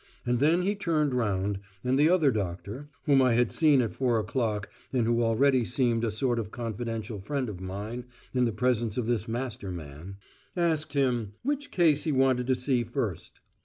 And 0.25 0.39
then 0.39 0.63
he 0.63 0.73
turned 0.73 1.13
round, 1.13 1.59
and 1.83 1.95
the 1.99 2.09
other 2.09 2.31
doctor 2.31 2.89
(whom 3.05 3.21
I 3.21 3.33
had 3.33 3.51
seen 3.51 3.83
at 3.83 3.93
four 3.93 4.17
o'clock 4.17 4.67
and 4.91 5.05
who 5.05 5.21
already 5.21 5.63
seemed 5.63 6.03
a 6.03 6.09
sort 6.09 6.39
of 6.39 6.49
confidential 6.49 7.19
friend 7.19 7.47
of 7.47 7.61
mine 7.61 8.05
in 8.33 8.45
the 8.45 8.51
presence 8.51 8.97
of 8.97 9.05
this 9.05 9.27
master 9.27 9.69
man) 9.69 10.17
asked 10.57 10.93
him, 10.93 11.33
which 11.43 11.69
case 11.69 12.03
he 12.05 12.11
wanted 12.11 12.47
to 12.47 12.55
see 12.55 12.83
first. 12.83 13.41